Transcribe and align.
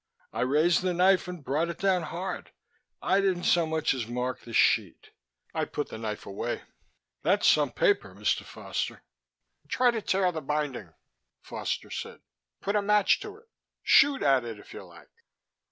I 0.33 0.39
raised 0.41 0.81
the 0.81 0.95
knife 0.95 1.27
and 1.27 1.43
brought 1.45 1.69
it 1.69 1.77
down 1.77 2.01
hard. 2.01 2.49
I 3.03 3.21
didn't 3.21 3.43
so 3.43 3.67
much 3.67 3.93
as 3.93 4.07
mark 4.07 4.39
the 4.41 4.51
sheet. 4.51 5.11
I 5.53 5.65
put 5.65 5.89
the 5.89 5.99
knife 5.99 6.25
away. 6.25 6.63
"That's 7.21 7.45
some 7.47 7.71
paper, 7.71 8.15
Mr. 8.15 8.43
Foster," 8.43 8.95
I 8.95 8.97
said. 8.97 9.69
"Try 9.69 9.91
to 9.91 10.01
tear 10.01 10.31
the 10.31 10.41
binding," 10.41 10.95
Foster 11.43 11.91
said. 11.91 12.21
"Put 12.61 12.75
a 12.75 12.81
match 12.81 13.19
to 13.19 13.37
it. 13.37 13.49
Shoot 13.83 14.23
at 14.23 14.43
it 14.43 14.57
if 14.57 14.73
you 14.73 14.83
like. 14.83 15.11